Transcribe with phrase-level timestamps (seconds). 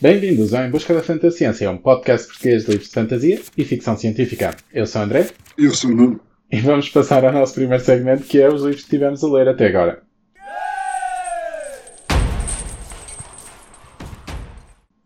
[0.00, 3.98] Bem-vindos ao Em Busca da Fantasciência, um podcast português de livros de fantasia e ficção
[3.98, 4.56] científica.
[4.72, 5.28] Eu sou o André.
[5.58, 6.20] Eu sou o Nuno.
[6.48, 9.48] E vamos passar ao nosso primeiro segmento, que é os livros que tivemos a ler
[9.48, 10.04] até agora.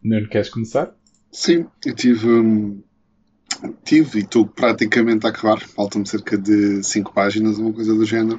[0.03, 0.95] Nuno, queres começar?
[1.33, 2.29] Sim, eu tive.
[2.29, 2.83] Hum,
[3.85, 5.59] tive e estou praticamente a acabar.
[5.59, 8.39] Faltam-me cerca de 5 páginas, uma coisa do género.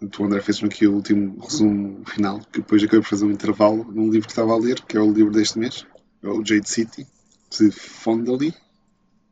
[0.00, 3.84] O André fez-me aqui o último resumo final, que depois acabei por fazer um intervalo
[3.84, 5.86] num livro que estava a ler, que é o livro deste mês,
[6.22, 7.06] é o Jade City,
[7.50, 8.54] de Fondali,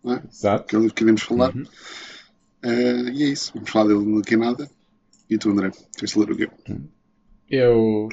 [0.04, 0.22] não é?
[0.30, 0.66] Exato.
[0.66, 1.54] que é o livro que iremos falar.
[1.54, 1.64] Uhum.
[2.62, 4.70] Eh, e é isso, vamos falar dele daqui a nada.
[5.30, 6.48] E tu, André, tens de ler o quê?
[7.48, 8.08] Eu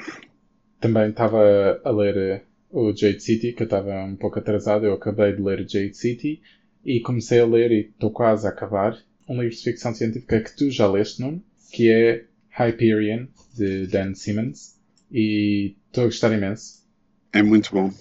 [0.80, 4.86] também estava a ler eh, o Jade City, que eu estava um pouco atrasado.
[4.86, 6.40] Eu acabei de ler Jade City
[6.84, 8.96] e comecei a ler, e estou quase a acabar,
[9.28, 11.42] um livro de ficção científica que tu já leste, Nuno,
[11.72, 12.24] que é
[12.58, 14.76] Hyperion, de Dan Simmons.
[15.10, 16.84] E estou a gostar imenso.
[17.32, 17.92] É muito bom.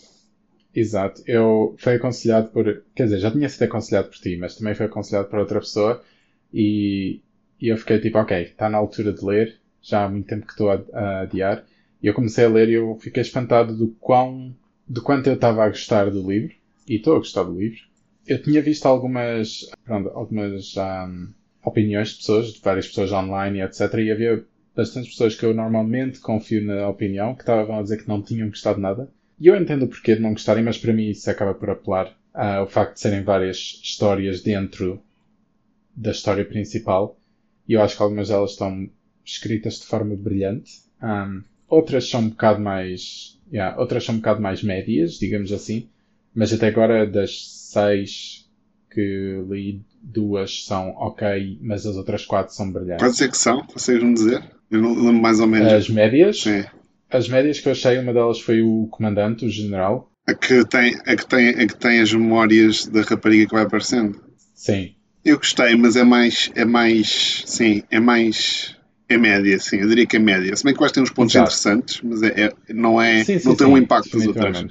[0.73, 1.21] Exato.
[1.25, 2.83] Eu fui aconselhado por.
[2.93, 6.03] Quer dizer, já tinha sido aconselhado por ti, mas também foi aconselhado por outra pessoa.
[6.53, 7.21] E,
[7.61, 9.59] e eu fiquei tipo, ok, está na altura de ler.
[9.81, 11.63] Já há muito tempo que estou a, a adiar.
[12.01, 14.55] E eu comecei a ler e eu fiquei espantado do quão.
[14.87, 16.53] do quanto eu estava a gostar do livro.
[16.87, 17.79] E estou a gostar do livro.
[18.27, 19.69] Eu tinha visto algumas.
[19.85, 21.27] Pronto, algumas ahm,
[21.63, 23.93] opiniões de pessoas, de várias pessoas online e etc.
[23.95, 28.07] E havia bastantes pessoas que eu normalmente confio na opinião, que estavam a dizer que
[28.07, 29.09] não tinham gostado nada.
[29.39, 32.15] E eu entendo o porquê de não gostarem, mas para mim isso acaba por apelar
[32.33, 35.01] ao facto de serem várias histórias dentro
[35.95, 37.17] da história principal.
[37.67, 38.89] E eu acho que algumas delas estão
[39.23, 40.81] escritas de forma brilhante.
[41.01, 43.39] Ahm, outras são um bocado mais.
[43.51, 45.87] yeah, outras são um bocado mais médias, digamos assim.
[46.33, 48.44] Mas até agora, das seis
[48.95, 52.99] que li, duas são ok, mas as outras quatro são brilhantes.
[53.03, 53.61] Quais é que são?
[53.65, 54.41] Consegues-me dizer?
[54.71, 55.71] Eu não lembro mais ou menos.
[55.71, 56.41] As médias?
[56.41, 56.63] Sim.
[57.09, 60.09] As médias que eu achei, uma delas foi o comandante, o general.
[60.25, 63.63] A que, tem, a, que tem, a que tem as memórias da rapariga que vai
[63.63, 64.19] aparecendo.
[64.55, 64.95] Sim.
[65.23, 66.51] Eu gostei, mas é mais.
[66.55, 67.43] É mais.
[67.45, 68.75] Sim, é mais.
[69.07, 69.77] É média, sim.
[69.77, 70.55] Eu diria que é média.
[70.55, 71.51] Se bem que que tem uns pontos Exato.
[71.51, 74.65] interessantes, mas é, é- não, é, Sim, sim, não tem sim, um impacto das outras.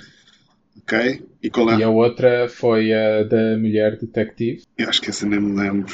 [0.85, 1.27] Ok?
[1.43, 1.79] E qual é?
[1.79, 5.93] E a outra foi a da mulher detetive, Eu acho que essa nem me lembro.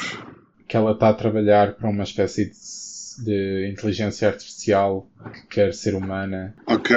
[0.67, 5.95] que ela está a trabalhar para uma espécie de, de inteligência artificial que quer ser
[5.95, 6.53] humana.
[6.65, 6.95] Ok.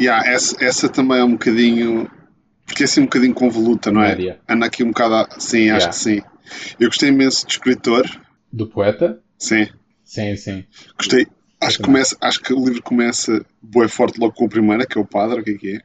[0.00, 2.10] Yeah, essa, essa também é um bocadinho.
[2.66, 4.08] Porque é assim um bocadinho convoluta, não é?
[4.10, 4.40] Média.
[4.48, 5.14] Anda aqui um bocado.
[5.14, 5.76] a- Sim, Yeah.
[5.76, 6.22] acho que sim.
[6.78, 8.04] Eu gostei imenso de escritor.
[8.52, 9.20] Do poeta?
[9.38, 9.68] Sim.
[10.04, 10.64] Sim, sim.
[10.96, 11.26] Gostei.
[11.60, 14.96] Acho que, começa, acho que o livro começa bué forte logo com a primeira, que
[14.96, 15.80] é o padre, o que é que é?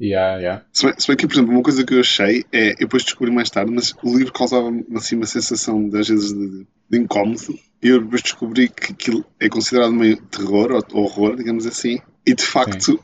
[0.00, 0.64] Yeah, yeah.
[0.72, 3.04] Se bem, se bem que, por exemplo, uma coisa que eu achei é, eu depois
[3.04, 6.98] descobri mais tarde, mas o livro causava-me assim, uma sensação, de, às vezes, de, de
[6.98, 7.58] incómodo.
[7.82, 12.00] E eu depois descobri que aquilo é considerado meio terror ou horror, digamos assim.
[12.26, 12.98] E de facto,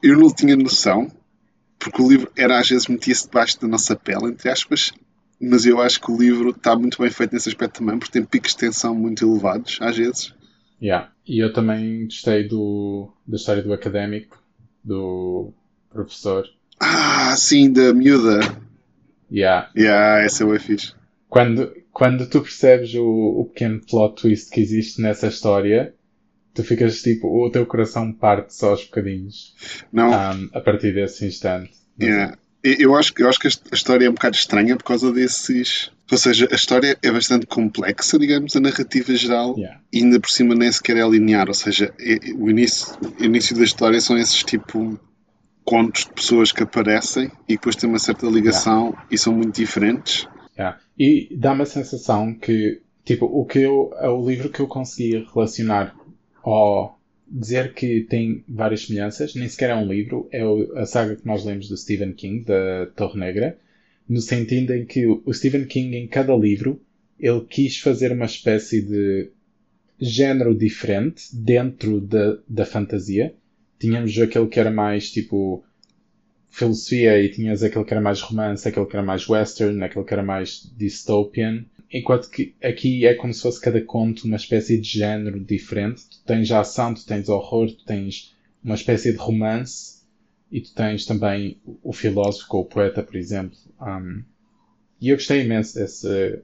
[0.00, 1.10] eu não tinha noção,
[1.78, 4.92] porque o livro era às vezes metia-se debaixo da nossa pele, entre aspas.
[5.40, 8.24] Mas eu acho que o livro está muito bem feito nesse aspecto também, porque tem
[8.24, 10.32] picos de tensão muito elevados, às vezes.
[10.80, 11.10] Yeah.
[11.26, 14.42] E eu também gostei do, da história do académico,
[14.82, 15.52] do
[16.04, 16.44] professor.
[16.80, 18.40] Ah, sim, da miúda.
[19.32, 19.70] Yeah.
[19.76, 20.92] Yeah, essa é o fixe.
[21.28, 23.04] Quando, quando tu percebes o,
[23.40, 25.94] o pequeno plot twist que existe nessa história,
[26.54, 29.54] tu ficas tipo, o teu coração parte só aos bocadinhos
[29.92, 31.72] Não, um, a partir desse instante.
[32.00, 32.36] Yeah.
[32.62, 35.90] Eu acho, que- eu acho que a história é um bocado estranha por causa desses.
[36.10, 39.80] Ou seja, a história é bastante complexa, digamos, a narrativa geral, Yeah.
[39.92, 41.48] e ainda por cima nem sequer é linear.
[41.48, 44.98] Ou seja, é- é- o início, o início da história são esses tipo
[45.66, 50.26] contos de pessoas que aparecem e depois têm uma certa ligação e são muito diferentes.
[50.56, 50.78] Yeah.
[50.98, 55.94] E dá-me a sensação que, tipo, o que eu, o livro que eu consegui relacionar
[56.42, 56.96] ao
[57.28, 60.42] dizer que tem várias semelhanças, nem sequer é um livro, é
[60.76, 63.58] a saga que nós lemos do Stephen King, da Torre Negra,
[64.08, 66.80] no sentido em que o Stephen King, em cada livro,
[67.18, 69.30] ele quis fazer uma espécie de
[70.00, 73.34] género diferente dentro da, da fantasia.
[73.78, 75.64] Tínhamos aquele que era mais tipo
[76.48, 80.14] filosofia e tinhas aquele que era mais romance, aquele que era mais western, aquele que
[80.14, 81.64] era mais dystopian.
[81.92, 86.04] Enquanto que aqui é como se fosse cada conto uma espécie de género diferente.
[86.08, 88.34] Tu tens ação, tu tens horror, tu tens
[88.64, 90.02] uma espécie de romance
[90.50, 93.56] e tu tens também o filósofo ou o poeta, por exemplo.
[93.80, 94.22] Um,
[95.00, 96.40] e eu gostei imenso desse,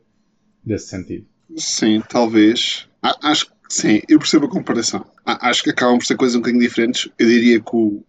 [0.65, 1.27] desse sentido.
[1.57, 2.89] Sim, talvez.
[3.03, 5.05] Acho sim, eu percebo a comparação.
[5.25, 7.09] A- Acho que acabam por ser coisas um bocadinho diferentes.
[7.19, 8.05] Eu diria que o,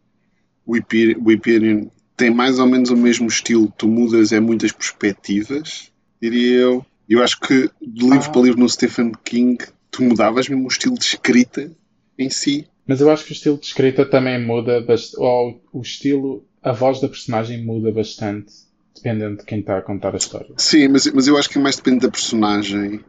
[0.66, 1.88] o, Hyper- o Hyperion
[2.18, 3.72] tem mais ou menos o mesmo estilo.
[3.78, 6.86] Tu mudas é muitas perspectivas, diria eu.
[7.10, 8.30] Eu acho que de livro Ah.
[8.30, 9.58] para livro no Stephen King,
[9.92, 11.72] tu mudavas mesmo o estilo de escrita
[12.18, 12.68] em si.
[12.88, 15.20] Mas eu acho que o estilo de escrita também muda bastante.
[15.22, 18.52] Ou o estilo a voz da personagem muda bastante
[18.96, 20.54] dependendo de quem está a contar a história.
[20.58, 23.02] Sim, mas, mas eu acho que mais depende da personagem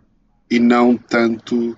[0.51, 1.77] e não tanto.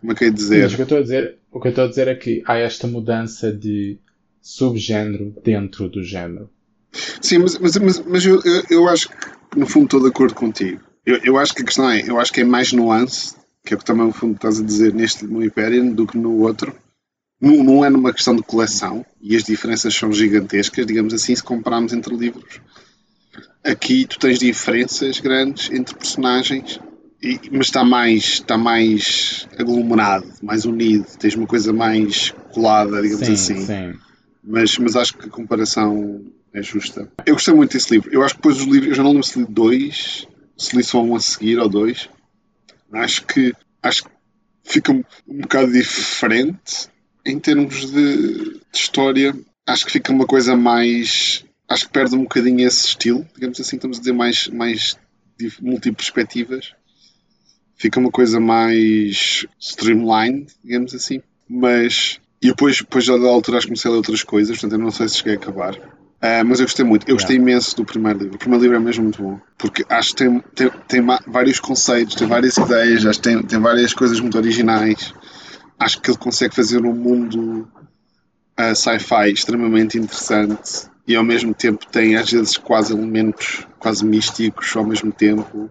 [0.00, 0.62] Como é que é dizer?
[0.62, 2.42] Mas o que eu estou a dizer, o que eu estou a dizer é que
[2.46, 3.98] há esta mudança de
[4.40, 6.50] subgénero dentro do género.
[7.20, 10.34] Sim, mas, mas, mas, mas eu, eu, eu, acho que no fundo estou de acordo
[10.34, 10.80] contigo.
[11.06, 13.76] Eu, eu acho que a questão é, eu acho que é mais nuance, que é
[13.76, 16.74] o que também no fundo estás a dizer neste no Hyperion do que no outro.
[17.40, 21.42] Não, não é numa questão de coleção e as diferenças são gigantescas, digamos assim, se
[21.42, 22.60] compararmos entre livros.
[23.64, 26.78] Aqui tu tens diferenças grandes entre personagens,
[27.22, 33.26] e, mas está mais, está mais aglomerado, mais unido, tens uma coisa mais colada, digamos
[33.26, 33.60] sim, assim.
[33.64, 33.98] Sim.
[34.42, 37.10] Mas, mas acho que a comparação é justa.
[37.24, 38.12] Eu gostei muito desse livro.
[38.12, 40.26] Eu acho que depois os livros, eu já não lembro se li dois,
[40.56, 42.08] se li só um a seguir ou dois.
[42.92, 44.10] Acho que, acho que
[44.64, 46.88] fica um, um bocado diferente
[47.24, 49.34] em termos de, de, história.
[49.66, 51.44] Acho que fica uma coisa mais.
[51.68, 54.98] Acho que perde um bocadinho esse estilo, digamos assim, estamos a dizer mais, mais
[55.60, 56.74] multiperspectivas.
[57.82, 61.20] Fica uma coisa mais streamlined, digamos assim.
[61.48, 62.20] Mas.
[62.40, 64.92] E depois, depois da altura, acho que comecei a ler outras coisas, portanto, eu não
[64.92, 65.74] sei se cheguei a acabar.
[65.74, 67.08] Uh, mas eu gostei muito.
[67.08, 68.36] Eu gostei imenso do primeiro livro.
[68.36, 69.40] O primeiro livro é mesmo muito bom.
[69.58, 73.58] Porque acho que tem, tem, tem vários conceitos, tem várias ideias, acho que tem, tem
[73.58, 75.12] várias coisas muito originais.
[75.76, 77.68] Acho que ele consegue fazer um mundo
[78.60, 84.76] uh, sci-fi extremamente interessante e ao mesmo tempo tem às vezes quase elementos quase místicos
[84.76, 85.68] ao mesmo tempo.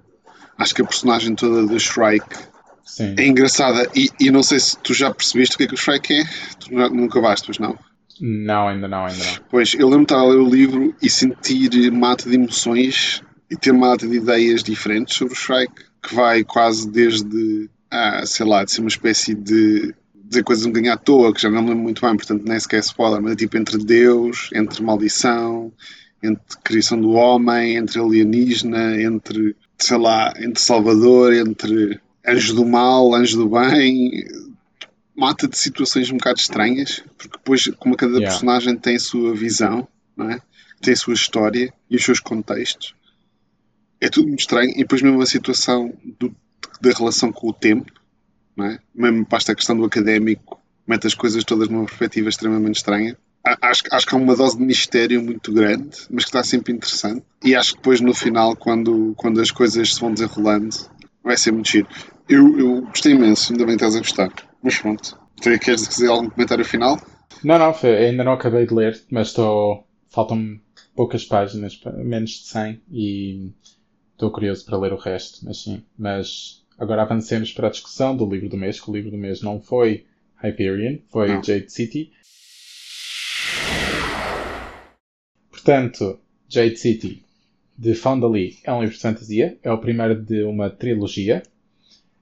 [0.62, 2.38] Acho que a personagem toda do Shrike
[2.86, 3.16] Sim.
[3.18, 5.78] é engraçada e, e, não sei se tu já percebeste o que é que o
[5.78, 6.24] Shrike é.
[6.60, 7.76] Tu nunca bastas, não?
[8.20, 9.44] Não, ainda não, ainda não.
[9.50, 13.58] Pois, eu lembro de estar a ler o livro e sentir mata de emoções e
[13.58, 18.64] ter mata de ideias diferentes sobre o Shrike, que vai quase desde, ah, sei lá,
[18.64, 21.70] de ser uma espécie de dizer coisas um bocadinho à toa, que já não me
[21.70, 25.74] lembro muito bem, portanto nem sequer é spoiler, mas é tipo entre Deus, entre maldição,
[26.24, 33.14] entre criação do homem, entre alienígena, entre, sei lá, entre Salvador, entre anjo do mal,
[33.14, 34.26] anjo do bem,
[35.16, 38.30] mata de situações um bocado estranhas, porque depois, como cada yeah.
[38.30, 39.88] personagem tem a sua visão,
[40.20, 40.40] é?
[40.82, 42.96] tem a sua história e os seus contextos,
[44.00, 44.72] é tudo muito estranho.
[44.72, 46.36] E depois, mesmo a situação do,
[46.82, 47.92] da relação com o tempo,
[48.60, 48.80] é?
[48.94, 53.18] mesmo para esta questão do académico, mete as coisas todas numa perspectiva extremamente estranha.
[53.44, 57.24] Acho, acho que há uma dose de mistério muito grande, mas que está sempre interessante.
[57.44, 60.76] E acho que depois, no final, quando, quando as coisas se vão desenrolando,
[61.24, 61.88] vai ser muito giro.
[62.30, 64.32] Eu, eu gostei imenso, ainda bem que estás a gostar.
[64.62, 65.20] Mas pronto.
[65.42, 67.00] Queres dizer algum comentário final?
[67.44, 69.88] Não, não, ainda não acabei de ler, mas estou.
[70.10, 70.60] Faltam
[70.96, 73.52] poucas páginas, menos de 100, e
[74.12, 75.84] estou curioso para ler o resto, mas sim.
[75.98, 79.42] Mas agora avancemos para a discussão do livro do mês, que o livro do mês
[79.42, 80.06] não foi
[80.44, 81.44] Hyperion, foi não.
[81.44, 82.12] Jade City.
[85.64, 86.20] Portanto,
[86.50, 87.24] Jade City,
[87.78, 91.44] de Fonda Lee, é um livro de fantasia, é o primeiro de uma trilogia.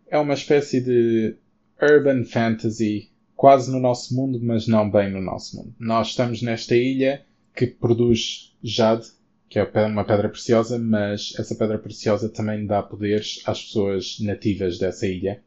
[0.09, 1.35] É uma espécie de
[1.81, 5.73] urban fantasy quase no nosso mundo, mas não bem no nosso mundo.
[5.79, 7.25] Nós estamos nesta ilha
[7.55, 9.07] que produz jade,
[9.47, 14.77] que é uma pedra preciosa, mas essa pedra preciosa também dá poderes às pessoas nativas
[14.77, 15.41] dessa ilha.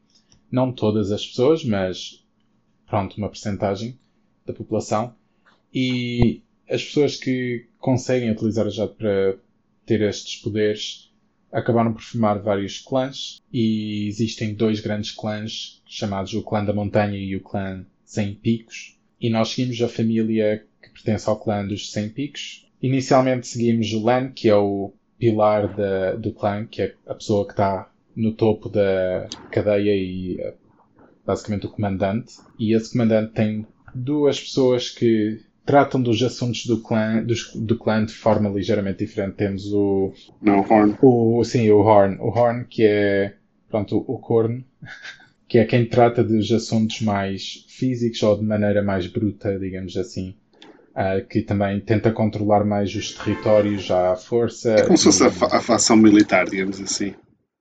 [0.51, 2.25] Não todas as pessoas, mas
[2.87, 3.99] pronto, uma percentagem
[4.47, 5.13] da população.
[5.71, 9.35] E as pessoas que conseguem utilizar a jade para
[9.85, 11.11] ter estes poderes
[11.51, 17.17] acabaram por formar vários clãs e existem dois grandes clãs chamados o clã da montanha
[17.17, 21.91] e o clã sem picos e nós seguimos a família que pertence ao clã dos
[21.91, 22.65] sem picos.
[22.81, 27.45] Inicialmente seguimos o Lan, que é o pilar da, do clã, que é a pessoa
[27.45, 30.53] que está no topo da cadeia e eh,
[31.25, 32.33] basicamente o comandante.
[32.59, 33.65] E esse comandante tem
[33.95, 39.35] duas pessoas que tratam dos assuntos do clã, dos, do clã de forma ligeiramente diferente.
[39.35, 40.13] Temos o.
[40.41, 40.95] Não, o Horn.
[41.01, 42.17] O, sim, o Horn.
[42.19, 43.35] O Horn, que é.
[43.69, 44.63] Pronto, o corno.
[45.45, 50.33] Que é quem trata dos assuntos mais físicos ou de maneira mais bruta, digamos assim.
[50.95, 54.73] Uh, que também tenta controlar mais os territórios à força.
[54.73, 57.13] É como se fosse a, fa a facção militar, digamos assim.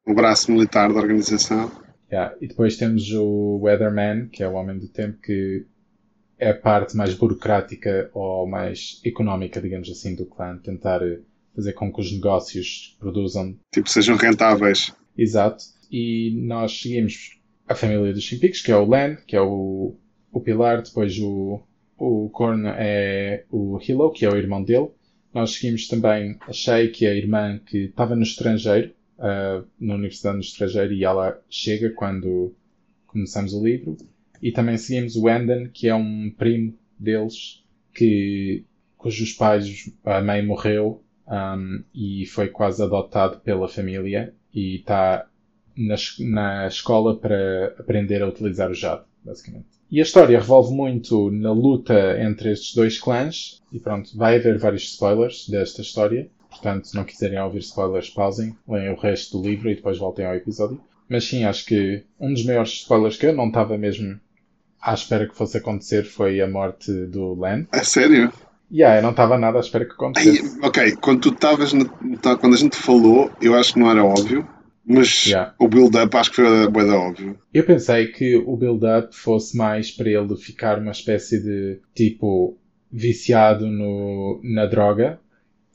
[0.06, 1.71] O braço militar da organização.
[2.11, 2.35] Yeah.
[2.40, 5.66] E depois temos o Weatherman, que é o Homem do Tempo, que
[6.42, 10.58] é a parte mais burocrática ou mais económica, digamos assim, do clã.
[10.58, 11.00] Tentar
[11.54, 13.56] fazer com que os negócios produzam.
[13.72, 14.92] Tipo, sejam rentáveis.
[15.16, 15.62] Exato.
[15.88, 19.94] E nós seguimos a família dos Chimpicos, que é o Len, que é o,
[20.32, 20.82] o pilar.
[20.82, 21.61] Depois o,
[21.96, 24.88] o Korn é o Hilo, que é o irmão dele.
[25.32, 29.94] Nós seguimos também a Shay, que é a irmã que estava no estrangeiro, uh, na
[29.94, 32.52] universidade no estrangeiro, e ela chega quando
[33.06, 33.96] começamos o livro.
[34.42, 37.62] E também seguimos o Enden, que é um primo deles,
[37.94, 38.64] que
[38.99, 45.26] cujos pais, a mãe morreu um, e foi quase adotado pela família e está
[45.76, 49.66] na, na escola para aprender a utilizar o jade, basicamente.
[49.90, 54.58] E a história revolve muito na luta entre estes dois clãs, e pronto, vai haver
[54.58, 56.30] vários spoilers desta história.
[56.49, 60.25] Portanto, se não quiserem ouvir spoilers, pausem, leiam o resto do livro e depois voltem
[60.25, 60.80] ao episódio.
[61.08, 64.18] Mas sim, acho que um dos maiores spoilers que eu não estava mesmo
[64.82, 67.66] à espera que fosse acontecer foi a morte do Len.
[67.70, 68.32] A sério?
[68.70, 70.58] Yeah, eu não estava nada à espera que acontecesse.
[70.60, 71.72] Ai, ok, quando tu estavas.
[72.40, 74.48] Quando a gente falou, eu acho que não era óbvio.
[74.84, 75.54] Mas yeah.
[75.60, 77.38] o build-up acho que foi bem óbvio.
[77.54, 82.58] Eu pensei que o build-up fosse mais para ele ficar uma espécie de tipo
[82.90, 85.20] viciado no, na droga.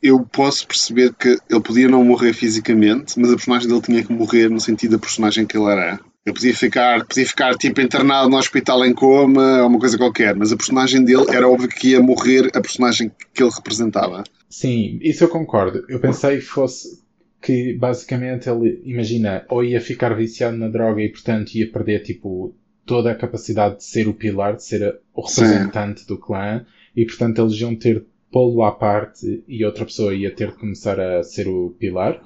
[0.03, 4.13] Eu posso perceber que ele podia não morrer fisicamente, mas a personagem dele tinha que
[4.13, 5.99] morrer no sentido da personagem que ele era.
[6.27, 10.35] Ele podia ficar, podia ficar tipo internado no hospital em coma ou uma coisa qualquer,
[10.35, 14.25] mas a personagem dele era óbvio que ia morrer a personagem que ele representava.
[14.49, 15.85] Sim, isso eu concordo.
[15.87, 17.01] Eu pensei que fosse
[17.41, 22.53] que basicamente ele, imagina, ou ia ficar viciado na droga e portanto ia perder tipo
[22.85, 26.07] toda a capacidade de ser o pilar, de ser o representante Sim.
[26.07, 30.51] do clã e portanto eles iam ter pô-lo à parte e outra pessoa ia ter
[30.51, 32.21] de começar a ser o pilar,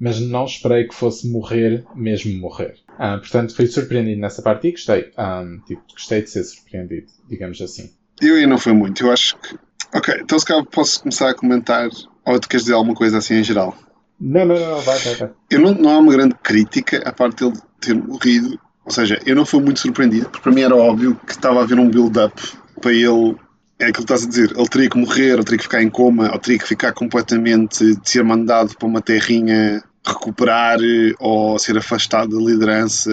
[0.00, 2.76] mas não esperei que fosse morrer, mesmo morrer.
[2.98, 5.12] Ah, portanto, fui surpreendido nessa parte e gostei.
[5.16, 7.90] Ah, tipo, gostei de ser surpreendido, digamos assim.
[8.20, 9.56] Eu aí não foi muito, eu acho que.
[9.94, 11.88] Ok, então se calhar posso começar a comentar
[12.24, 13.76] ou tu queres dizer alguma coisa assim em geral?
[14.20, 15.30] Não, não, não, vai, vai, vai.
[15.50, 18.58] Eu não, não há uma grande crítica à parte dele ter morrido.
[18.84, 21.62] Ou seja, eu não fui muito surpreendido, porque para mim era óbvio que estava a
[21.62, 22.34] haver um build-up
[22.80, 23.36] para ele.
[23.78, 25.90] É aquilo que estás a dizer, ele teria que morrer, ou teria que ficar em
[25.90, 30.78] coma, ou teria que ficar completamente, de ser mandado para uma terrinha recuperar,
[31.18, 33.10] ou ser afastado da liderança,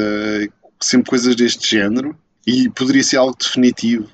[0.80, 2.16] sempre coisas deste género.
[2.46, 4.10] E poderia ser algo definitivo,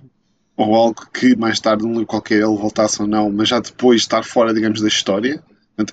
[0.56, 4.02] ou algo que mais tarde, num livro qualquer, ele voltasse ou não, mas já depois
[4.02, 5.42] estar fora, digamos, da história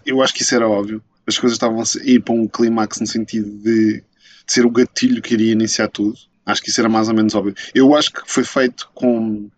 [0.05, 1.03] eu acho que isso era óbvio.
[1.26, 4.05] As coisas estavam a ir para um clímax no sentido de, de,
[4.47, 6.14] ser o gatilho que iria iniciar tudo.
[6.45, 7.55] Acho que isso era mais ou menos óbvio.
[7.75, 9.49] Eu acho que foi feito com.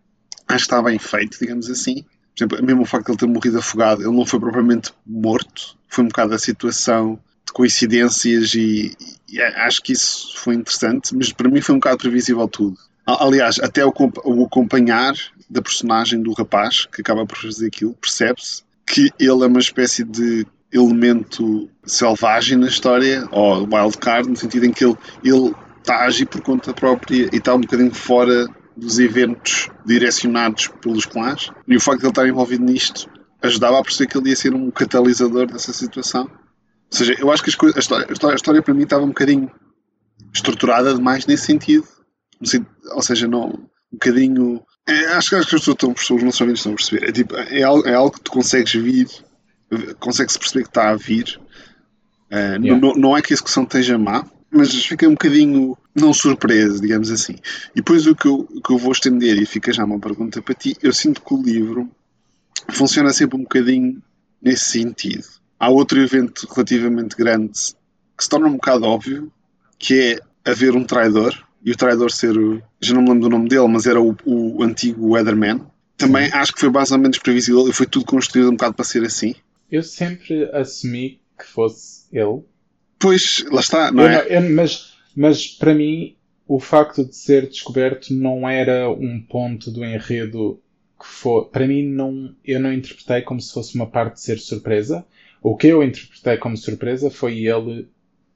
[0.47, 2.03] Acho que está bem feito, digamos assim.
[2.03, 5.76] Por exemplo, mesmo o facto de ele ter morrido afogado, ele não foi propriamente morto.
[5.87, 8.95] Foi um bocado a situação de coincidências e,
[9.29, 12.77] e acho que isso foi interessante, mas para mim foi um bocado previsível tudo.
[13.05, 13.93] Aliás, até o,
[14.25, 15.13] o acompanhar
[15.49, 20.03] da personagem do rapaz que acaba por fazer aquilo, percebe-se que ele é uma espécie
[20.03, 26.05] de elemento selvagem na história, ou wildcard, no sentido em que ele, ele está a
[26.05, 31.49] agir por conta própria e está um bocadinho fora dos eventos direcionados pelos clãs.
[31.67, 33.09] E o facto de ele estar envolvido nisto
[33.47, 36.23] ajudava a perceber que ele ia ser um catalisador dessa situação.
[36.23, 39.03] Ou seja, eu acho que coisas, a, história, a, história, a, história, para mim estava
[39.03, 39.51] um bocadinho
[40.33, 41.87] estruturada demais nesse sentido.
[42.91, 46.75] Ou seja, não, um bocadinho é, acho, acho que as pessoas não sabem estão a
[46.75, 47.09] perceber.
[47.09, 49.07] É, tipo, é, algo, é algo que tu consegues vir,
[49.99, 51.39] consegue-se perceber que está a vir.
[52.31, 52.77] Uh, yeah.
[52.77, 57.11] não, não é que a execução esteja má, mas fica um bocadinho não surpresa, digamos
[57.11, 57.35] assim.
[57.73, 60.41] E depois o que eu, o que eu vou estender, e fica já uma pergunta
[60.41, 61.89] para ti, eu sinto que o livro
[62.69, 64.01] funciona sempre um bocadinho
[64.41, 65.25] nesse sentido.
[65.59, 67.51] Há outro evento relativamente grande
[68.15, 69.31] que se torna um bocado óbvio,
[69.77, 69.99] que
[70.45, 72.61] é haver um traidor, e o traidor ser o.
[72.81, 75.61] Já não me lembro do nome dele, mas era o, o antigo Weatherman.
[75.97, 76.35] Também Sim.
[76.35, 79.35] acho que foi menos previsível e foi tudo construído um bocado para ser assim.
[79.69, 82.43] Eu sempre assumi que fosse ele.
[82.99, 84.39] Pois, lá está, não eu é?
[84.39, 86.15] Não, eu, mas, mas para mim,
[86.47, 90.59] o facto de ser descoberto não era um ponto do enredo
[90.99, 91.49] que.
[91.51, 95.05] Para mim, não, eu não interpretei como se fosse uma parte de ser surpresa.
[95.41, 97.87] O que eu interpretei como surpresa foi ele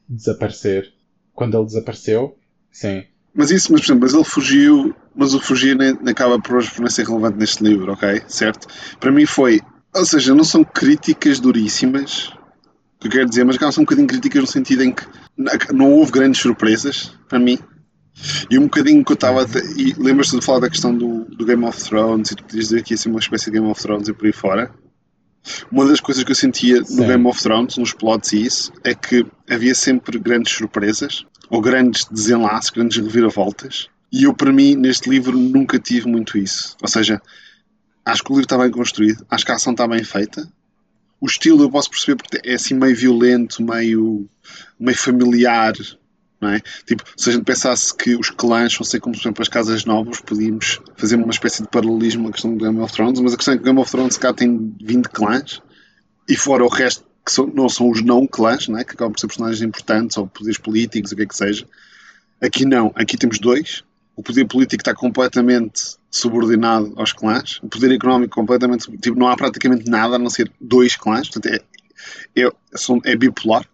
[0.07, 0.93] desaparecer.
[1.33, 2.37] Quando ele desapareceu,
[2.71, 3.03] sim.
[3.33, 6.63] Mas isso, mas, por exemplo, mas ele fugiu, mas o fugir nem, nem acaba por,
[6.69, 8.21] por não ser relevante neste livro, ok?
[8.27, 8.67] Certo?
[8.99, 9.61] Para mim foi.
[9.93, 14.07] Ou seja, não são críticas duríssimas, o que eu quero dizer, mas são um bocadinho
[14.07, 15.05] críticas no sentido em que
[15.73, 17.57] não houve grandes surpresas, para mim.
[18.49, 19.45] E um bocadinho que eu estava.
[19.77, 22.83] E lembras-te de falar da questão do, do, Game of Thrones e tu podias dizer
[22.83, 24.71] que ia ser uma espécie de Game of Thrones e por aí fora.
[25.71, 26.97] Uma das coisas que eu sentia Sim.
[26.97, 31.59] no Game of Thrones, nos plots e isso, é que havia sempre grandes surpresas ou
[31.61, 33.89] grandes desenlaces, grandes reviravoltas.
[34.11, 36.75] E eu, para mim, neste livro, nunca tive muito isso.
[36.81, 37.21] Ou seja,
[38.05, 40.47] acho que o livro está bem construído, acho que a ação está bem feita.
[41.19, 44.27] O estilo eu posso perceber porque é assim meio violento, meio,
[44.79, 45.73] meio familiar,
[46.49, 46.61] é?
[46.85, 50.21] Tipo, se a gente pensasse que os clãs fossem como, por exemplo, as casas novas,
[50.21, 53.53] podíamos fazer uma espécie de paralelismo à questão do Game of Thrones, mas a questão
[53.53, 55.61] é que o Game of Thrones cá tem 20 clãs
[56.27, 59.19] e fora o resto que são, não são os não clãs, né, que acabam por
[59.19, 61.67] ser personagens importantes ou poderes políticos, o que é que seja.
[62.41, 63.83] Aqui não, aqui temos dois,
[64.15, 68.91] o poder político está completamente subordinado aos clãs, o poder económico completamente.
[68.97, 71.61] Tipo, não há praticamente nada a não ser dois clãs, portanto
[72.35, 72.49] é, é,
[73.05, 73.65] é bipolar.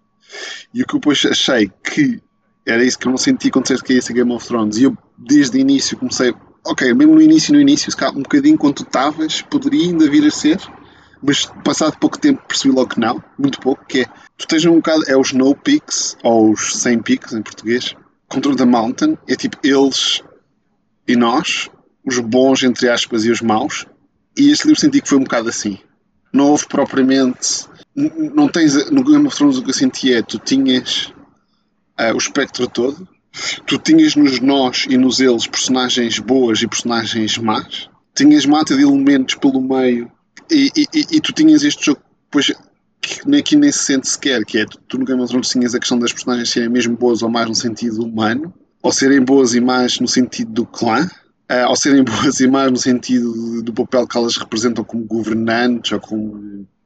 [0.74, 2.22] E o que eu depois achei que
[2.68, 4.78] era isso que eu não senti quando disseste que ia ser Game of Thrones.
[4.78, 6.36] E eu, desde o início, comecei.
[6.66, 10.30] Ok, mesmo no início, no início, um bocadinho quando tu estavas, poderia ainda vir a
[10.30, 10.60] ser,
[11.24, 14.06] mas passado pouco tempo percebi logo que não, muito pouco, que é.
[14.38, 15.04] Tu tens um bocado.
[15.08, 17.96] É os No Peaks, ou os 100 Peaks em português,
[18.28, 19.18] contra the Mountain.
[19.28, 20.22] É tipo eles
[21.08, 21.70] e nós,
[22.06, 23.86] os bons, entre aspas, e os maus.
[24.38, 25.80] E este livro senti que foi um bocado assim.
[26.34, 27.66] Não houve propriamente.
[27.96, 28.92] Não tens.
[28.92, 31.14] No Game of Thrones o que eu senti é tu tinhas
[32.00, 33.08] uh, o espectro todo.
[33.66, 37.90] Tu tinhas nos nós e nos eles personagens boas e personagens más.
[38.16, 40.12] Tinhas mata de elementos pelo meio.
[40.50, 42.02] E, e, e tu tinhas este jogo,
[42.32, 42.52] pois,
[43.02, 45.76] que aqui nem se sente sequer, que é tu, tu no Game of Thrones tinhas
[45.76, 49.54] a questão das personagens serem mesmo boas ou más no sentido humano, ou serem boas
[49.54, 51.06] e más no sentido do clã,
[51.52, 55.92] uh, ou serem boas e más no sentido do papel que elas representam como governantes
[55.92, 56.38] ou como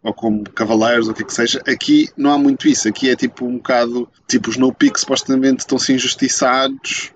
[0.04, 1.62] ou como cavaleiros, ou o que é que seja.
[1.68, 2.88] Aqui não há muito isso.
[2.88, 4.10] Aqui é tipo um bocado.
[4.28, 7.12] Tipo, os no pick supostamente estão-se injustiçados,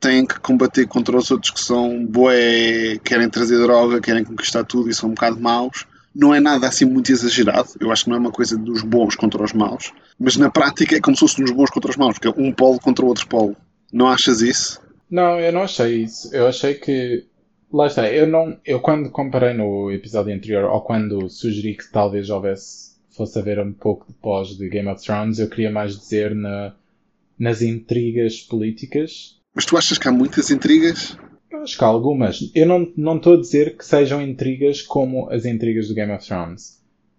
[0.00, 4.90] têm que combater contra os outros que são boé, querem trazer droga, querem conquistar tudo
[4.90, 5.86] e são um bocado maus.
[6.14, 7.68] Não é nada assim muito exagerado.
[7.78, 9.92] Eu acho que não é uma coisa dos bons contra os maus.
[10.18, 12.52] Mas na prática é como se fosse dos bons contra os maus, porque é um
[12.52, 13.56] polo contra o outro polo.
[13.92, 14.80] Não achas isso?
[15.10, 16.34] Não, eu não achei isso.
[16.34, 17.24] Eu achei que
[17.72, 18.58] Lá está, eu não.
[18.64, 22.96] Eu quando comparei no episódio anterior, ou quando sugeri que talvez houvesse.
[23.10, 26.74] fosse haver um pouco de pós de Game of Thrones, eu queria mais dizer na,
[27.38, 29.38] nas intrigas políticas.
[29.54, 31.16] Mas tu achas que há muitas intrigas?
[31.50, 32.50] Eu acho que há algumas.
[32.54, 36.26] Eu não, não estou a dizer que sejam intrigas como as intrigas do Game of
[36.26, 36.78] Thrones.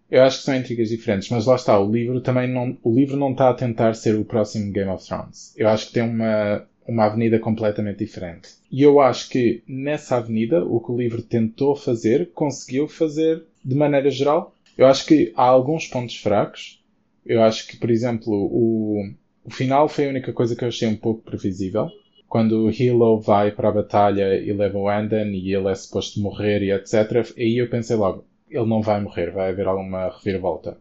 [0.09, 3.15] Eu acho que são intrigas diferentes, mas lá está, o livro também não, o livro
[3.15, 5.53] não está a tentar ser o próximo Game of Thrones.
[5.55, 8.49] Eu acho que tem uma, uma avenida completamente diferente.
[8.71, 13.75] E eu acho que nessa avenida o que o livro tentou fazer, conseguiu fazer de
[13.75, 14.53] maneira geral.
[14.77, 16.81] Eu acho que há alguns pontos fracos.
[17.25, 19.11] Eu acho que, por exemplo, o,
[19.43, 21.87] o final foi a única coisa que eu achei um pouco previsível.
[22.27, 26.19] Quando o Hilo vai para a batalha e leva o Andan e ele é suposto
[26.19, 27.33] morrer e etc.
[27.37, 30.77] Aí eu pensei logo, ele não vai morrer, vai haver alguma reviravolta.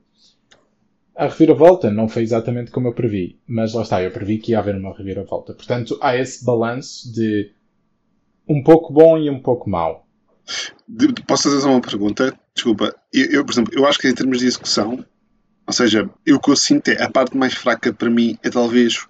[1.19, 4.61] A reviravolta não foi exatamente como eu previ, mas lá está, eu previ que ia
[4.61, 5.53] haver uma reviravolta.
[5.53, 7.51] Portanto, há esse balanço de
[8.49, 10.07] um pouco bom e um pouco mau.
[11.27, 12.39] Posso fazer uma pergunta?
[12.55, 12.95] Desculpa.
[13.13, 15.05] Eu, eu, por exemplo, eu acho que em termos de execução,
[15.67, 18.49] ou seja, eu, o que eu sinto é a parte mais fraca para mim é
[18.49, 19.05] talvez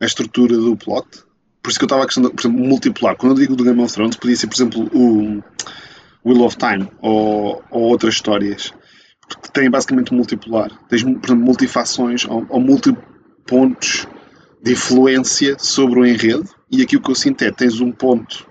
[0.00, 1.06] a estrutura do plot.
[1.62, 3.16] Por isso que eu estava a questão, por exemplo, multipolar.
[3.16, 5.40] Quando eu digo do Game of Thrones, podia ser, por exemplo, o
[6.28, 8.72] Wheel of Time ou, ou outras histórias
[9.36, 10.70] que têm basicamente multipolar.
[10.88, 14.06] Tens, por exemplo, multifações ou, ou multipontos
[14.62, 16.48] de influência sobre o enredo.
[16.70, 18.46] E aqui o que eu sinto é tens um ponto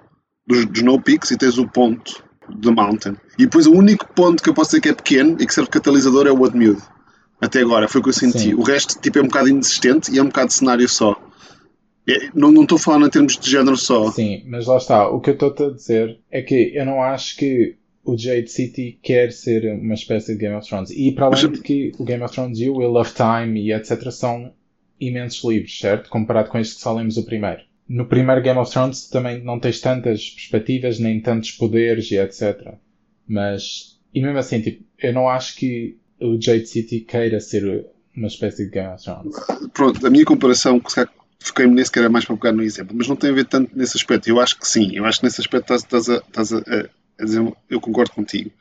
[0.45, 3.15] dos, dos no peaks e tens o ponto do mountain.
[3.37, 5.67] E depois o único ponto que eu posso dizer que é pequeno e que serve
[5.67, 6.81] de catalisador é o Woodmute.
[7.39, 8.39] Até agora, foi o que eu senti.
[8.39, 8.53] Sim.
[8.55, 11.15] O resto tipo, é um bocado inexistente e é um bocado de cenário só.
[12.09, 14.09] É, não, não estou falando em termos de género só.
[14.11, 15.09] Sim, mas lá está.
[15.09, 17.75] O que eu estou a dizer é que eu não acho que
[18.07, 20.89] o Jade City quer ser uma espécie de Game of Thrones.
[20.91, 23.73] E para além de que o Game of Thrones e o Will of Time e
[23.73, 24.09] etc.
[24.11, 24.53] são
[24.97, 26.09] imensos livros, certo?
[26.09, 27.59] Comparado com este que só lemos o primeiro.
[27.87, 32.75] No primeiro Game of Thrones também não tens tantas perspectivas, nem tantos poderes e etc.
[33.27, 38.27] Mas, e mesmo assim, tipo, eu não acho que o Jade City queira ser uma
[38.27, 39.35] espécie de Game of Thrones.
[39.73, 40.81] Pronto, a minha comparação,
[41.39, 43.77] fiquei-me nesse que era mais para pegar no exemplo, mas não tem a ver tanto
[43.77, 44.29] nesse aspecto.
[44.29, 47.53] Eu acho que sim, eu acho que nesse aspecto estás, a, estás a, Quer dizer,
[47.69, 48.51] eu concordo contigo.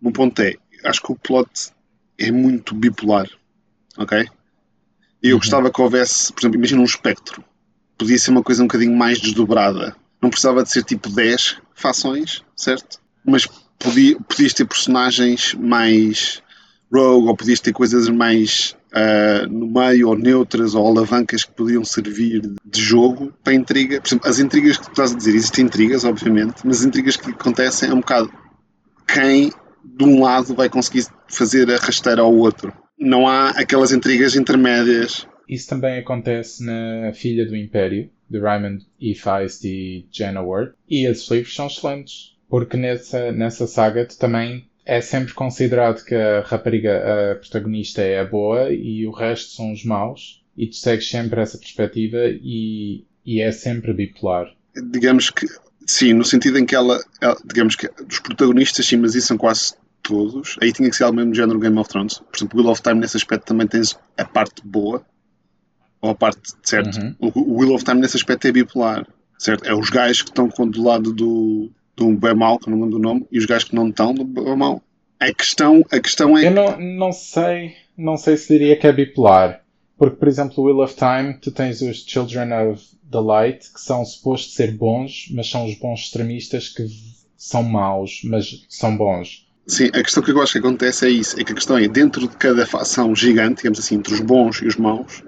[0.00, 1.72] O meu ponto é, acho que o plot
[2.18, 3.28] é muito bipolar,
[3.96, 4.28] ok?
[5.22, 5.40] E eu uhum.
[5.40, 7.44] gostava que houvesse, por exemplo, imagina um espectro.
[7.98, 9.94] Podia ser uma coisa um bocadinho mais desdobrada.
[10.22, 12.98] Não precisava de ser tipo 10 fações, certo?
[13.24, 13.46] Mas
[13.78, 16.42] podia, podias ter personagens mais
[16.92, 21.84] rogue ou podias ter coisas mais uh, no meio ou neutras ou alavancas que podiam
[21.84, 24.00] servir de jogo para intriga.
[24.00, 27.16] Por exemplo, as intrigas que tu estás a dizer, existem intrigas, obviamente, mas as intrigas
[27.16, 28.30] que acontecem é um bocado
[29.12, 29.50] quem
[29.84, 32.72] de um lado vai conseguir fazer a rasteira ao outro.
[32.98, 35.26] Não há aquelas intrigas intermédias.
[35.48, 39.14] Isso também acontece na Filha do Império, de Raymond E.
[39.14, 44.69] Feist e Jenna Ward, e esses livros são excelentes, porque nessa, nessa saga tu também
[44.90, 49.72] é sempre considerado que a rapariga, a protagonista, é a boa e o resto são
[49.72, 54.52] os maus, e tu segues sempre essa perspectiva e, e é sempre bipolar.
[54.90, 55.46] Digamos que,
[55.86, 59.38] sim, no sentido em que ela, ela digamos que dos protagonistas, sim, mas isso são
[59.38, 60.56] quase todos.
[60.60, 62.18] Aí tinha que ser algo mesmo género Game of Thrones.
[62.18, 65.06] Por exemplo, Wheel of Time, nesse aspecto, também tens a parte boa,
[66.00, 66.98] ou a parte, certo?
[66.98, 67.14] Uhum.
[67.20, 69.06] O, o Wheel of Time, nesse aspecto, é bipolar.
[69.38, 69.68] certo?
[69.68, 71.70] É os gajos que estão do lado do,
[72.00, 74.24] do bem mau, que não lembro o nome, e os gajos que não estão do
[74.24, 74.82] bem mau.
[75.18, 76.46] A questão, a questão é.
[76.46, 79.62] Eu não, não sei, não sei se diria que é bipolar.
[79.98, 84.02] Porque, por exemplo, Wheel of Time, tu tens os Children of the Light, que são
[84.02, 86.86] supostos ser bons, mas são os bons extremistas que
[87.36, 89.46] são maus, mas são bons.
[89.66, 91.86] Sim, a questão que eu acho que acontece é isso, é que a questão é,
[91.86, 95.22] dentro de cada facção gigante, digamos assim, entre os bons e os maus,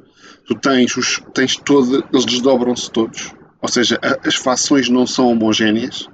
[0.46, 3.34] tu tens os, tens todo, eles desdobram-se todos.
[3.60, 6.08] Ou seja, a, as facções não são homogéneas,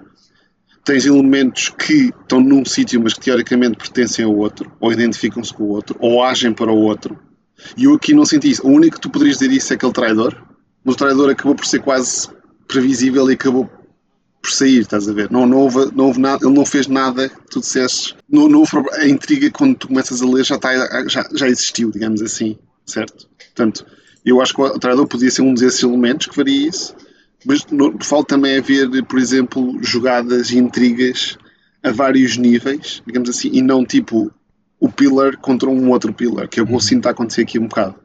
[0.88, 5.64] tens elementos que estão num sítio, mas que teoricamente pertencem ao outro, ou identificam-se com
[5.64, 7.18] o outro, ou agem para o outro.
[7.76, 8.66] E eu aqui não senti isso.
[8.66, 10.42] O único que tu poderias dizer isso é aquele traidor,
[10.82, 12.30] mas o traidor acabou por ser quase
[12.66, 13.68] previsível e acabou
[14.40, 15.30] por sair, estás a ver?
[15.30, 18.16] Não, não, houve, não houve nada, ele não fez nada que tu disseste.
[18.26, 21.90] Não, não houve, a intriga, quando tu começas a ler, já, está, já, já existiu,
[21.90, 23.28] digamos assim, certo?
[23.54, 23.84] Portanto,
[24.24, 26.94] eu acho que o traidor podia ser um desses elementos que faria isso
[27.44, 27.64] mas
[28.02, 31.38] falta também haver, por exemplo, jogadas e intrigas
[31.82, 34.32] a vários níveis, digamos assim, e não tipo
[34.80, 37.58] o pillar contra um outro pillar, que é o que eu sinto a acontecer aqui
[37.58, 37.96] um bocado.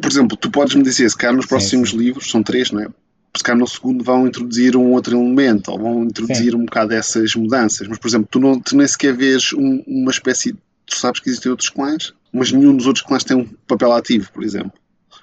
[0.00, 2.04] Por exemplo, tu podes me dizer, se calhar nos próximos sim, sim.
[2.04, 2.88] livros, são três, não é?
[3.36, 6.56] Se calhar no segundo vão introduzir um outro elemento, ou vão introduzir sim.
[6.56, 10.10] um bocado essas mudanças, mas por exemplo, tu, não, tu nem sequer vês um, uma
[10.10, 10.54] espécie.
[10.86, 14.30] Tu sabes que existem outros clãs, mas nenhum dos outros clãs tem um papel ativo,
[14.32, 14.72] por exemplo.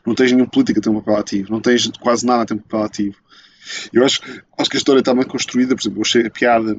[0.06, 2.54] Não tens nenhum político a ter um papel ativo, não tens quase nada a ter
[2.54, 3.16] um papel ativo.
[3.92, 4.22] Eu acho,
[4.58, 6.78] acho que a história está bem construída, por exemplo, eu achei a piada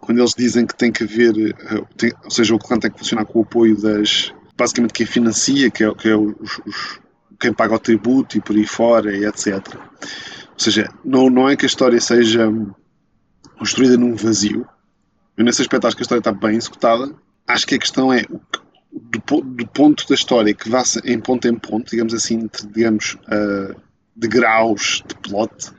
[0.00, 2.98] quando eles dizem que tem que haver, eh, tem, ou seja, o clã tem que
[2.98, 7.00] funcionar com o apoio das, basicamente quem financia, que é, que é os, os,
[7.38, 9.76] quem paga o tributo e por aí fora, e etc.
[9.76, 12.48] Ou seja, não, não é que a história seja
[13.58, 14.66] construída num vazio.
[15.36, 17.14] Eu, nesse aspecto, acho que a história está bem executada.
[17.46, 18.24] Acho que a questão é,
[18.98, 23.74] do, do ponto da história que vá em ponto em ponto, digamos assim, digamos, uh,
[24.16, 25.72] de graus de plot,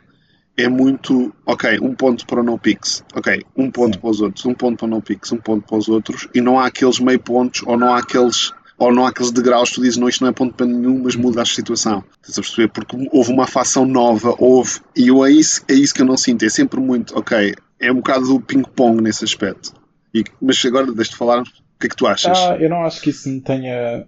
[0.58, 4.00] é muito, ok, um ponto para o NoPix, ok, um ponto Sim.
[4.02, 6.60] para os outros, um ponto para o NoPix, um ponto para os outros, e não
[6.60, 9.82] há aqueles meio pontos, ou não há aqueles, ou não há aqueles degraus que tu
[9.82, 12.04] dizes, não, isto não é ponto para nenhum, mas muda a situação.
[12.22, 12.68] Estás a perceber?
[12.70, 16.18] Porque houve uma facção nova, houve, e eu, é, isso, é isso que eu não
[16.18, 19.74] sinto, é sempre muito, ok, é um bocado do ping-pong nesse aspecto.
[20.14, 21.44] E, mas agora, deixa-te falar,
[21.80, 22.38] que é que tu achas?
[22.38, 24.06] Ah, eu não acho que isso me tenha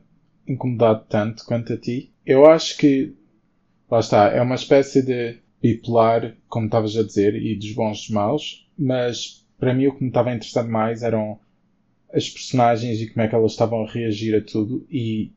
[0.48, 2.14] incomodado tanto quanto a ti.
[2.26, 3.16] Eu acho que,
[3.90, 8.10] lá está, é uma espécie de bipolar, como estavas a dizer, e dos bons dos
[8.10, 11.40] maus, mas para mim o que me estava interessado mais eram
[12.14, 15.32] as personagens e como é que elas estavam a reagir a tudo e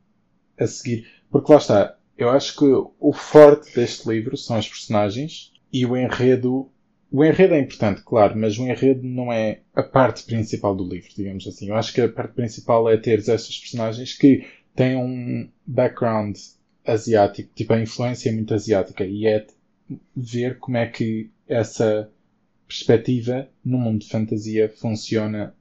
[0.59, 1.07] a seguir.
[1.31, 5.95] Porque lá está, eu acho que o forte deste livro são as personagens e o
[5.95, 6.69] enredo.
[7.15, 11.09] O enredo é importante, claro, mas o enredo não é a parte principal do livro,
[11.15, 11.69] digamos assim.
[11.69, 16.35] Eu acho que a parte principal é ter estas personagens que têm um background
[16.85, 19.47] asiático, tipo a influência é muito asiática e é
[20.13, 22.11] ver como é que essa
[22.67, 25.55] perspectiva no mundo de fantasia funciona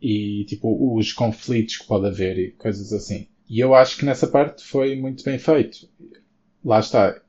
[0.00, 3.28] e tipo os conflitos que pode haver e coisas assim.
[3.46, 5.86] E eu acho que nessa parte foi muito bem feito.
[6.64, 7.20] Lá está.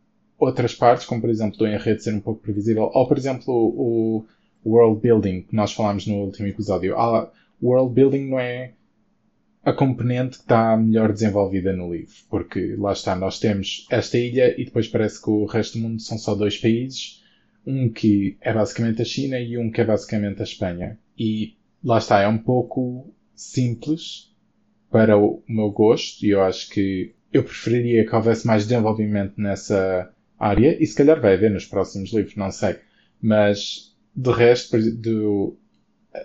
[0.41, 4.25] Outras partes, como por exemplo do enredo ser um pouco previsível, ou por exemplo o
[4.65, 6.97] world building que nós falámos no último episódio.
[6.97, 8.73] Ah, world building não é
[9.63, 14.59] a componente que está melhor desenvolvida no livro, porque lá está, nós temos esta ilha
[14.59, 17.23] e depois parece que o resto do mundo são só dois países,
[17.65, 20.97] um que é basicamente a China e um que é basicamente a Espanha.
[21.15, 24.33] E lá está, é um pouco simples
[24.89, 30.11] para o meu gosto e eu acho que eu preferiria que houvesse mais desenvolvimento nessa
[30.41, 32.77] área e se calhar vai haver nos próximos livros, não sei.
[33.21, 35.57] Mas de resto, do,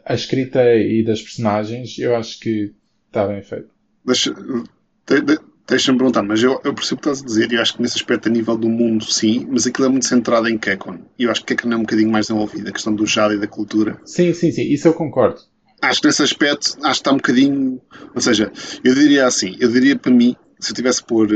[0.05, 2.75] a escrita e das personagens, eu acho que
[3.17, 3.71] Está bem feito.
[4.05, 7.75] Deixa, de, Deixa-me perguntar, mas eu, eu percebo o que estás a dizer e acho
[7.75, 10.99] que nesse aspecto, a nível do mundo, sim, mas aquilo é muito centrado em Kekon.
[11.19, 13.39] E eu acho que Kekon é um bocadinho mais desenvolvido, a questão do Jade e
[13.39, 13.99] da cultura.
[14.05, 15.41] Sim, sim, sim, isso eu concordo.
[15.83, 17.81] Acho que nesse aspecto, acho que está um bocadinho.
[18.15, 18.53] Ou seja,
[18.85, 21.27] eu diria assim, eu diria para mim, se eu tivesse por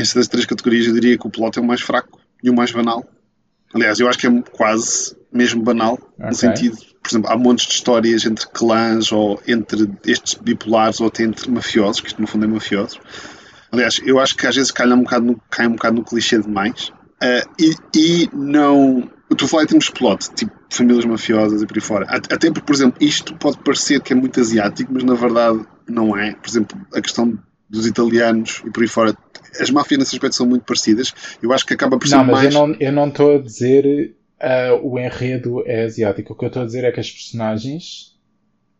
[0.00, 2.54] esta das três categorias, eu diria que o plot é o mais fraco e o
[2.54, 3.04] mais banal.
[3.74, 6.26] Aliás, eu acho que é quase mesmo banal, okay.
[6.26, 11.06] no sentido por exemplo, há montes de histórias entre clãs ou entre estes bipolares ou
[11.06, 13.00] até entre mafiosos, que isto no fundo é mafiosos.
[13.72, 16.38] Aliás, eu acho que às vezes cai um bocado no, cai um bocado no clichê
[16.38, 16.88] demais.
[17.22, 19.10] Uh, e, e não.
[19.34, 22.06] Tu falei em termos de plot, tipo famílias mafiosas e por aí fora.
[22.08, 26.16] Até porque, por exemplo, isto pode parecer que é muito asiático, mas na verdade não
[26.16, 26.34] é.
[26.34, 29.16] Por exemplo, a questão dos italianos e por aí fora.
[29.60, 31.12] As máfias nesse aspecto são muito parecidas.
[31.42, 32.76] Eu acho que acaba por ser não, mas mais.
[32.80, 36.32] Eu não estou a dizer uh, o enredo é asiático.
[36.32, 38.16] O que eu estou a dizer é que as personagens,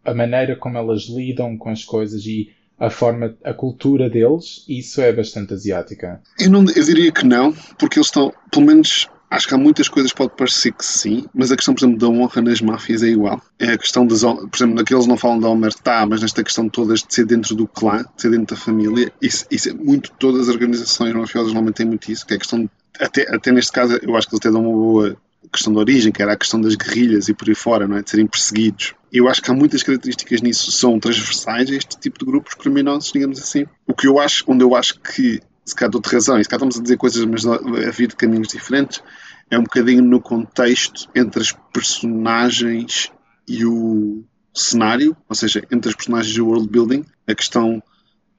[0.04, 5.00] a maneira como elas lidam com as coisas e a forma, a cultura deles, isso
[5.00, 6.22] é bastante asiática.
[6.38, 9.88] Eu, não, eu diria que não, porque eles estão, pelo menos acho que há muitas
[9.88, 13.02] coisas que pode parecer que sim, mas a questão, por exemplo, da honra nas máfias
[13.02, 13.40] é igual.
[13.58, 17.02] É a questão das por exemplo, naqueles não falam da tá, mas nesta questão todas
[17.02, 20.48] de ser dentro do clã, de ser dentro da família, isso, isso é muito, todas
[20.48, 23.98] as organizações mafiosas normalmente têm muito isso, que é a questão, até, até neste caso,
[24.02, 25.16] eu acho que eles até dão uma boa
[25.52, 28.02] questão de origem, que era a questão das guerrilhas e por aí fora, não é?
[28.02, 28.94] de serem perseguidos.
[29.12, 33.10] Eu acho que há muitas características nisso são transversais a este tipo de grupos criminosos,
[33.10, 33.64] digamos assim.
[33.86, 36.58] O que eu acho, onde eu acho que, se calhar dou-te razão, e se calhar
[36.58, 39.02] estamos a dizer coisas, mas a vir de caminhos diferentes,
[39.50, 43.10] é um bocadinho no contexto entre as personagens
[43.46, 47.82] e o cenário, ou seja, entre as personagens e o world building, a questão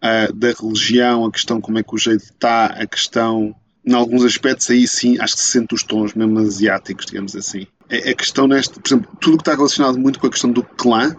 [0.04, 4.24] uh, da religião, a questão como é que o jeito está, a questão em alguns
[4.24, 7.66] aspectos, aí sim, acho que se sente os tons mesmo asiáticos, digamos assim.
[7.90, 10.64] É, a questão neste, por exemplo, tudo que está relacionado muito com a questão do
[10.64, 11.16] clã,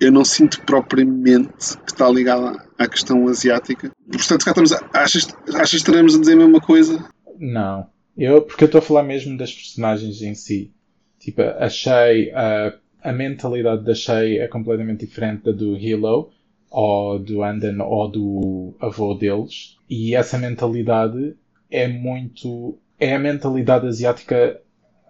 [0.00, 3.90] eu não sinto propriamente que está ligado à questão asiática.
[4.10, 7.08] Portanto, cá estamos, achas, achas que estaremos a dizer a mesma coisa?
[7.38, 7.86] Não.
[8.16, 10.72] Eu, porque eu estou a falar mesmo das personagens em si.
[11.18, 16.30] Tipo, achei a, a mentalidade da Shay é completamente diferente da do Hilo,
[16.70, 19.76] ou do Anden, ou do avô deles.
[19.88, 21.36] E essa mentalidade
[21.70, 22.78] é muito.
[22.98, 24.60] é a mentalidade asiática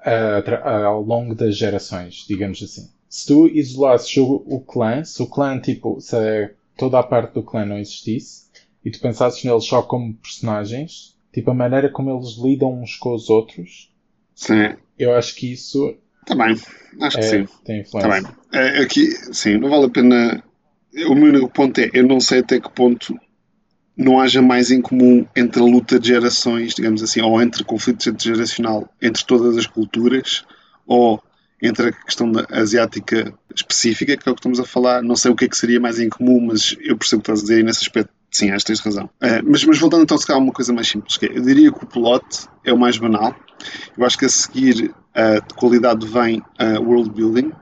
[0.05, 2.91] uh, ao longo das gerações, digamos assim.
[3.13, 6.17] Se tu isolasses o, o clã, se o clã, tipo, se
[6.79, 8.45] toda a parte do clã não existisse,
[8.83, 13.15] e tu pensasses neles só como personagens, tipo, a maneira como eles lidam uns com
[13.15, 13.93] os outros,
[14.35, 14.75] sim.
[14.99, 15.95] eu acho que isso.
[16.25, 16.57] Também,
[17.03, 17.49] acho que é, sim.
[17.63, 18.11] Tem influência.
[18.11, 18.33] Também.
[18.51, 20.43] É, aqui, sim, não vale a pena.
[21.07, 23.15] O meu único ponto é, eu não sei até que ponto
[23.95, 28.17] não haja mais em comum entre a luta de gerações, digamos assim, ou entre conflitos
[28.23, 30.47] geracional entre todas as culturas,
[30.87, 31.23] ou
[31.63, 35.03] entre a questão asiática específica, que é o que estamos a falar.
[35.03, 37.31] Não sei o que é que seria mais em comum, mas eu percebo o que
[37.31, 39.05] estás a dizer e nesse aspecto, sim, acho que tens razão.
[39.05, 41.85] Uh, mas, mas voltando então a uma coisa mais simples, que é, eu diria que
[41.85, 42.25] o plot
[42.65, 43.35] é o mais banal.
[43.97, 47.53] Eu acho que a seguir uh, qualidade vem uh, world building,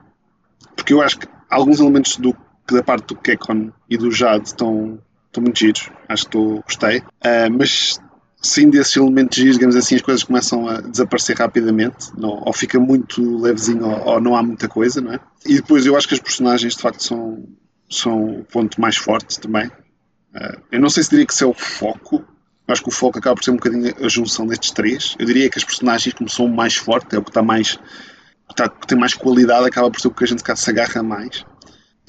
[0.75, 2.35] porque eu acho que alguns elementos do,
[2.71, 4.99] da parte do Kekon e do Jade estão
[5.31, 6.99] estão muito giros, acho que estou, gostei.
[6.99, 7.99] Uh, mas
[8.41, 12.79] sim desses elementos giros, digamos assim, as coisas começam a desaparecer rapidamente, não, ou fica
[12.79, 15.19] muito levezinho, ou, ou, não há muita coisa, não é?
[15.45, 17.43] E depois eu acho que as personagens de facto são,
[17.89, 19.67] são o ponto mais forte também.
[19.67, 22.23] Uh, eu não sei se diria que isso é o foco,
[22.67, 25.15] acho que o foco acaba por ser um bocadinho a junção destes três.
[25.19, 27.75] Eu diria que as personagens, como são mais forte, é o que está mais.
[27.75, 31.03] Que, está, que tem mais qualidade, acaba por ser o que a gente se agarra
[31.03, 31.45] mais.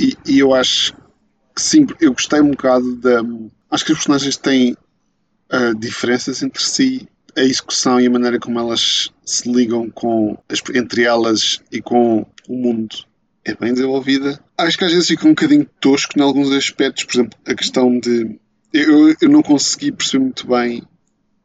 [0.01, 0.95] E, e eu acho
[1.57, 3.23] sim, eu gostei um bocado da.
[3.71, 4.77] Acho que os personagens têm
[5.79, 10.37] diferenças entre si, a execução e a maneira como elas se ligam com
[10.75, 12.97] entre elas e com o mundo
[13.45, 14.39] é bem desenvolvida.
[14.57, 17.99] Acho que às vezes fica um bocadinho tosco em alguns aspectos, por exemplo, a questão
[17.99, 18.39] de.
[18.73, 20.83] Eu, eu não consegui perceber muito bem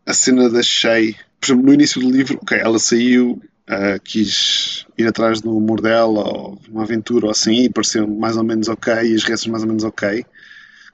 [0.06, 1.15] a cena da Shay.
[1.39, 5.82] Por exemplo, no início do livro, ok, ela saiu, uh, quis ir atrás do amor
[5.82, 9.52] dela ou uma aventura ou assim e pareceu mais ou menos ok e as reações
[9.52, 10.26] mais ou menos ok.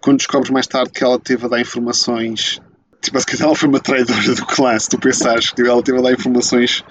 [0.02, 2.60] Quando descobres mais tarde que ela teve a dar informações,
[3.04, 6.02] tipo, se ela foi uma traidora do clã, se tu pensares que ela teve a
[6.02, 6.84] dar informações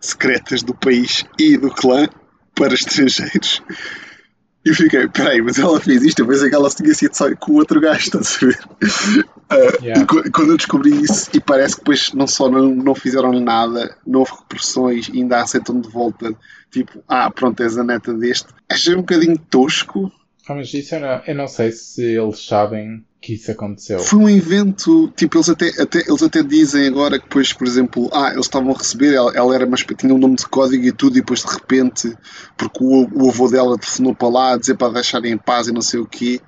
[0.00, 2.08] secretas do país e do clã
[2.54, 3.62] para estrangeiros.
[4.64, 7.34] E eu fiquei, peraí, mas ela fez isto, eu pensei que ela tinha sido só
[7.36, 8.58] com o outro gajo, estás a ver?
[9.52, 10.06] Uh, yeah.
[10.06, 14.20] Quando eu descobri isso, e parece que depois não só não, não fizeram nada, não
[14.20, 16.34] houve repressões e ainda aceitam de volta,
[16.70, 20.10] tipo, ah, pronto, és a neta deste, achei um bocadinho tosco.
[20.48, 24.00] Ah, mas isso eu não, eu não sei se eles sabem que isso aconteceu.
[24.00, 28.10] Foi um evento, tipo, eles até, até, eles até dizem agora que depois, por exemplo,
[28.12, 30.92] ah, eles estavam a receber, ela, ela era, mas tinha um nome de código e
[30.92, 32.14] tudo, e depois de repente,
[32.54, 35.72] porque o, o avô dela telefonou para lá a dizer para deixarem em paz e
[35.72, 36.38] não sei o quê.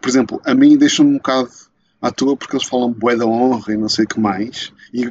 [0.00, 1.50] Por exemplo, a mim deixa-me um bocado
[2.02, 4.72] à toa porque eles falam bué da honra e não sei o que mais.
[4.92, 5.04] E,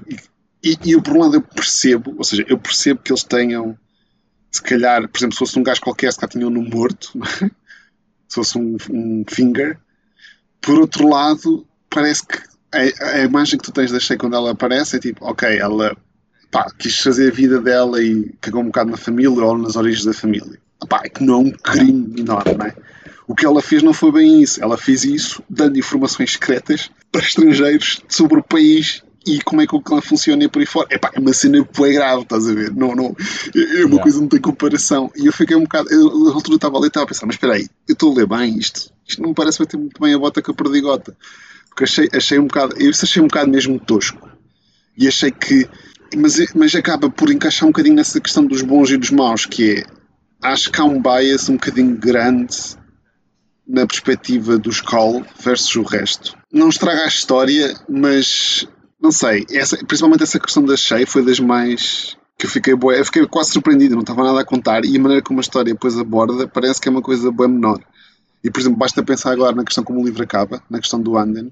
[0.62, 3.78] e, e eu, por um lado, eu percebo, ou seja, eu percebo que eles tenham,
[4.52, 7.18] se calhar, por exemplo, se fosse um gajo qualquer, se calhar tinham no morto,
[8.28, 9.80] se fosse um, um finger
[10.64, 12.38] por outro lado, parece que
[12.72, 15.96] a, a, imagem que tu tens da Shea quando ela aparece é tipo, ok, ela
[16.50, 20.06] pá, quis fazer a vida dela e cagou um bocado na família ou nas origens
[20.06, 20.58] da família.
[20.90, 22.74] Pá, é que não é um crime enorme, não é?
[23.28, 24.62] O que ela fez não foi bem isso.
[24.62, 29.76] Ela fez isso dando informações secretas para estrangeiros sobre o país e como é que
[29.76, 30.88] o clã funciona e por aí fora.
[30.92, 32.76] Epá, é uma cena que grave, estás a ver?
[32.76, 33.16] Não, não,
[33.56, 34.02] é uma yeah.
[34.02, 35.12] coisa que não tem comparação.
[35.16, 35.90] E eu fiquei um bocado.
[35.90, 38.16] Eu, na altura estava ali e estava a pensar, mas espera aí, eu estou a
[38.16, 38.93] ler bem isto.
[39.08, 41.16] Isto não me parece bater muito bem a bota com a perdigota.
[41.70, 42.76] Porque achei, achei um bocado.
[42.78, 44.30] Eu achei um bocado mesmo tosco.
[44.98, 45.68] E achei que.
[46.16, 49.78] Mas, mas acaba por encaixar um bocadinho nessa questão dos bons e dos maus, que
[49.78, 49.86] é.
[50.42, 52.78] Acho que há um bias um bocadinho grande
[53.68, 56.38] na perspectiva dos Call versus o resto.
[56.52, 58.68] Não estraga a história, mas
[59.02, 62.96] não sei, essa, principalmente essa questão da Shea foi das mais que eu fiquei boa,
[62.96, 65.74] eu fiquei quase surpreendido, não estava nada a contar, e a maneira como a história
[65.74, 67.80] depois aborda parece que é uma coisa boa menor.
[68.44, 71.18] E por exemplo, basta pensar agora na questão como o livro acaba, na questão do
[71.18, 71.52] Anden,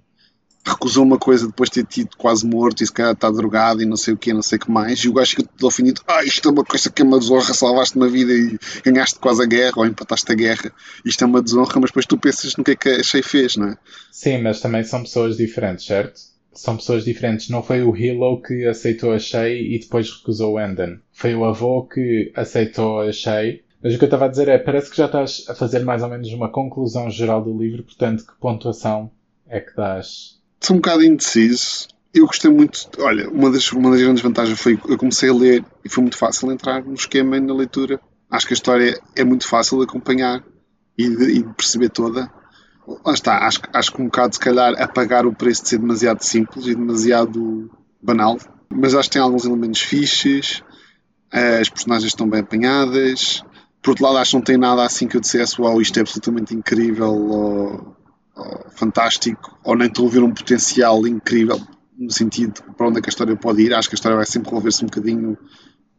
[0.66, 3.86] recusou uma coisa depois de ter tido quase morto e se calhar está drogado e
[3.86, 6.02] não sei o que, não sei o que mais, e o gajo fica todo ofendido,
[6.08, 9.42] ah, isto é uma coisa que é uma desonra, salvaste uma vida e ganhaste quase
[9.42, 10.72] a guerra ou empataste a guerra,
[11.04, 13.56] isto é uma desonra, mas depois tu pensas no que é que a Shea fez,
[13.56, 13.78] não é?
[14.12, 16.20] Sim, mas também são pessoas diferentes, certo?
[16.54, 17.48] São pessoas diferentes.
[17.48, 21.00] Não foi o Hilo que aceitou a Shea e depois recusou o Enden.
[21.14, 24.58] Foi o avô que aceitou a Shea mas o que eu estava a dizer é,
[24.58, 28.26] parece que já estás a fazer mais ou menos uma conclusão geral do livro, portanto,
[28.26, 29.12] que pontuação
[29.48, 31.88] é que dás sou um bocado indeciso.
[32.14, 32.90] Eu gostei muito.
[33.00, 36.18] Olha, uma das, uma das grandes vantagens foi eu comecei a ler e foi muito
[36.18, 38.00] fácil entrar no esquema e na leitura.
[38.30, 40.44] Acho que a história é muito fácil de acompanhar
[40.98, 42.32] e de, e de perceber toda.
[43.06, 45.78] Lá está, acho, acho que um bocado, se calhar, a pagar o preço de ser
[45.80, 47.70] demasiado simples e demasiado
[48.02, 48.38] banal.
[48.70, 50.64] Mas acho que tem alguns elementos fixes,
[51.32, 53.44] as personagens estão bem apanhadas.
[53.82, 56.02] Por outro lado, acho que não tem nada assim que eu dissesse, uau, isto é
[56.02, 57.98] absolutamente incrível, ou
[58.76, 61.60] fantástico, ou nem estou a ver um potencial incrível
[61.98, 63.74] no sentido para onde é que a história pode ir.
[63.74, 65.38] Acho que a história vai sempre revolver-se um bocadinho o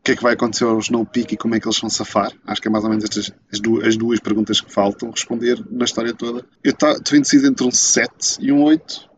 [0.02, 2.32] que é que vai acontecer ao Snowpeak e como é que eles vão safar.
[2.44, 5.64] Acho que é mais ou menos estas as duas, as duas perguntas que faltam responder
[5.70, 6.44] na história toda.
[6.64, 9.08] Eu estou indeciso entre um 7 e um 8.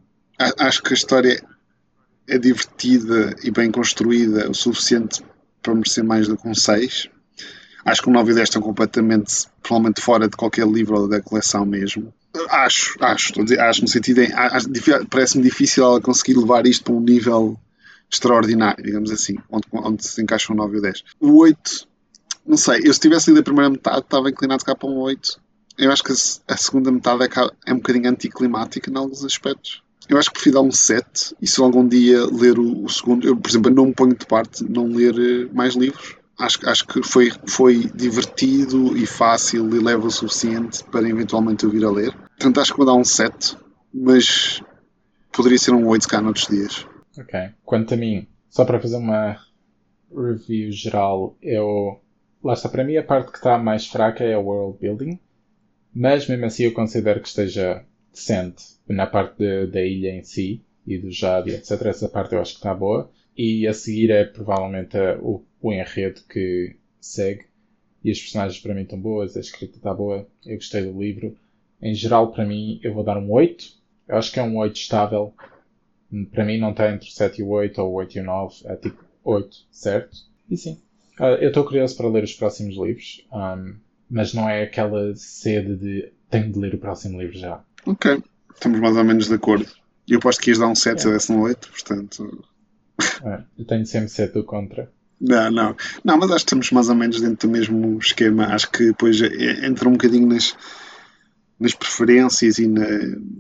[0.59, 1.43] Acho que a história
[2.29, 5.25] é divertida e bem construída o suficiente
[5.63, 7.09] para merecer mais do que um 6.
[7.85, 11.67] Acho que o 9 e 10 estão completamente, provavelmente fora de qualquer livro da coleção
[11.67, 12.13] mesmo.
[12.49, 14.31] Acho, acho, estou a dizer, acho no sentido em.
[15.11, 17.59] Parece-me difícil ela conseguir levar isto para um nível
[18.11, 21.05] extraordinário, digamos assim, onde, onde se encaixa o 9 e o 10.
[21.21, 21.89] O 8,
[22.47, 25.41] não sei, eu se tivesse lido a primeira metade estava inclinado cá para um 8.
[25.77, 27.29] Eu acho que a, segunda metade é,
[27.67, 29.83] é um bocadinho anticlimática em alguns aspectos.
[30.09, 33.27] Eu acho que prefiro dar um 7 e se algum dia ler o, o segundo,
[33.27, 36.87] eu, por exemplo, não me ponho de parte não ler eh, mais livros acho, acho
[36.87, 41.91] que foi, foi divertido e fácil e leve o suficiente para eventualmente eu vir a
[41.91, 42.13] ler.
[42.13, 43.57] Portanto, acho que vou dar um 7,
[43.93, 44.63] mas
[45.33, 46.87] poderia ser um 8 se cá noutros dias.
[47.19, 47.51] Ok.
[47.65, 49.39] Quanto a mim, só para fazer uma
[50.15, 52.01] review geral, eu.
[52.43, 55.19] Lá está, para mim a parte que está mais fraca é o world building,
[55.95, 60.63] mas mesmo assim eu considero que esteja decente na parte de, da ilha em si
[60.87, 61.87] e do Jade, etc.
[61.87, 63.11] Essa parte eu acho que está boa.
[63.37, 67.47] E a seguir é provavelmente o o enredo que segue.
[68.05, 71.35] E as personagens para mim estão boas, a escrita está boa, eu gostei do livro.
[71.81, 73.65] Em geral, para mim, eu vou dar um 8.
[74.07, 75.33] Eu acho que é um 8 estável.
[76.31, 78.25] Para mim, não está entre o 7 e o 8 ou o 8 e o
[78.25, 78.55] 9.
[78.67, 80.19] É tipo 8, certo?
[80.51, 80.79] E sim.
[81.19, 83.77] Ah, eu estou curioso para ler os próximos livros, um,
[84.11, 87.65] mas não é aquela sede de tenho de ler o próximo livro já.
[87.87, 89.67] Ok, estamos mais ou menos de acordo.
[90.07, 90.99] Eu aposto que ias dar um 7 é.
[90.99, 92.45] se desse um 8, portanto.
[93.25, 94.91] É, eu tenho sempre 7 do contra.
[95.21, 95.77] Não, não.
[96.05, 98.47] Não, mas acho que estamos mais ou menos dentro do mesmo esquema.
[98.47, 100.55] Acho que depois entra um bocadinho nas,
[101.59, 102.87] nas preferências e na,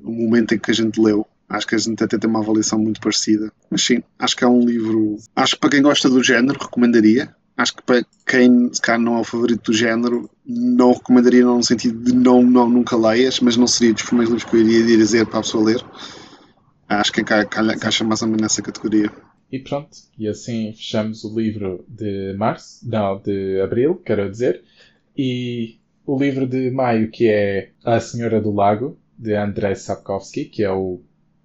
[0.02, 1.26] no momento em que a gente leu.
[1.48, 3.52] Acho que a gente até tem uma avaliação muito parecida.
[3.70, 5.16] Mas sim, acho que é um livro.
[5.36, 7.34] Acho que para quem gosta do género, recomendaria.
[7.56, 11.58] Acho que para quem se calhar não é o favorito do género, não recomendaria não
[11.58, 14.60] no sentido de não, não nunca leias, mas não seria dos primeiros livros que eu
[14.60, 15.84] iria dizer para a pessoa ler.
[16.88, 19.10] Acho que encaixa mais ou menos nessa categoria.
[19.54, 24.64] E pronto, e assim fechamos o livro de março, não, de abril, quero dizer,
[25.16, 30.64] e o livro de maio, que é A Senhora do Lago, de Andrei Sapkowski, que
[30.64, 31.00] é o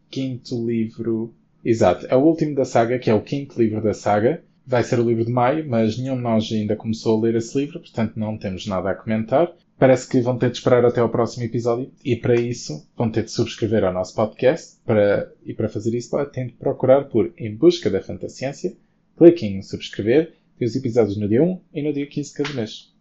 [0.10, 1.36] quinto livro.
[1.64, 4.44] Exato, é o último da saga, que é o quinto livro da saga.
[4.66, 7.56] Vai ser o livro de maio, mas nenhum de nós ainda começou a ler esse
[7.60, 9.54] livro, portanto não temos nada a comentar.
[9.80, 13.24] Parece que vão ter de esperar até ao próximo episódio e para isso vão ter
[13.24, 17.56] de subscrever ao nosso podcast para, e para fazer isso têm de procurar por Em
[17.56, 18.76] Busca da Fantasciência,
[19.18, 22.54] cliquem em subscrever, tem os episódios no dia 1 e no dia 15 de cada
[22.54, 22.94] mês.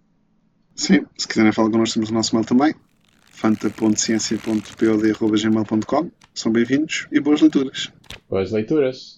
[0.76, 2.72] Sim, se quiserem falar connosco temos o nosso mail também,
[3.28, 7.90] fanta.ciência.pod.gmail.com São bem-vindos e boas leituras.
[8.30, 9.17] Boas leituras.